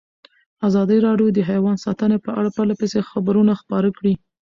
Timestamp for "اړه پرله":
2.39-2.75